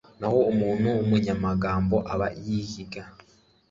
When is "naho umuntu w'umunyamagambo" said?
0.19-1.95